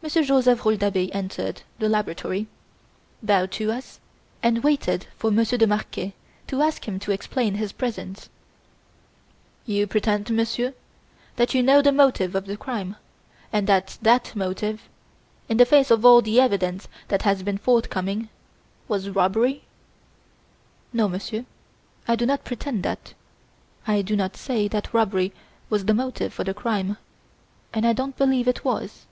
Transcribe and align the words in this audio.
Monsieur 0.00 0.22
Joseph 0.22 0.64
Rouletabille 0.64 1.10
entered 1.12 1.60
the 1.80 1.88
laboratory, 1.88 2.46
bowed 3.22 3.50
to 3.52 3.70
us, 3.70 4.00
and 4.42 4.62
waited 4.64 5.06
for 5.18 5.30
Monsieur 5.30 5.58
de 5.58 5.66
Marquet 5.66 6.14
to 6.46 6.62
ask 6.62 6.86
him 6.88 6.98
to 7.00 7.10
explain 7.12 7.56
his 7.56 7.72
presence. 7.72 8.30
"You 9.66 9.86
pretend, 9.86 10.30
Monsieur, 10.34 10.72
that 11.36 11.52
you 11.52 11.62
know 11.62 11.82
the 11.82 11.92
motive 11.92 12.32
for 12.32 12.40
the 12.40 12.56
crime, 12.56 12.96
and 13.52 13.66
that 13.66 13.98
that 14.00 14.34
motive 14.34 14.88
in 15.46 15.58
the 15.58 15.66
face 15.66 15.90
of 15.90 16.02
all 16.06 16.22
the 16.22 16.40
evidence 16.40 16.88
that 17.08 17.22
has 17.22 17.42
been 17.42 17.58
forthcoming 17.58 18.30
was 18.86 19.10
robbery?" 19.10 19.64
"No, 20.90 21.06
Monsieur, 21.08 21.44
I 22.06 22.16
do 22.16 22.24
not 22.24 22.44
pretend 22.44 22.82
that. 22.84 23.12
I 23.86 24.00
do 24.02 24.16
not 24.16 24.36
say 24.38 24.68
that 24.68 24.94
robbery 24.94 25.34
was 25.68 25.84
the 25.84 25.92
motive 25.92 26.32
for 26.32 26.44
the 26.44 26.54
crime, 26.54 26.96
and 27.74 27.84
I 27.86 27.92
don't 27.92 28.16
believe 28.16 28.48
it 28.48 28.64
was." 28.64 29.04